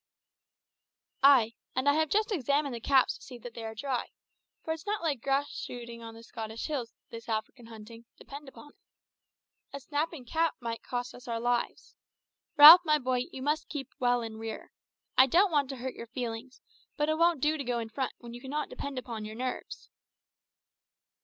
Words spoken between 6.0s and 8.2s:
on the Scottish hills this African hunting,